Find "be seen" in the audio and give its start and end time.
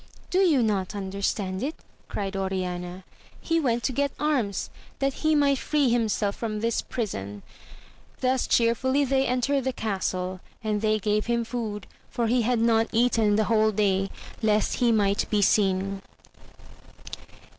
15.29-16.01